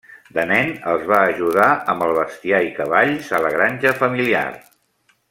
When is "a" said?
3.41-3.45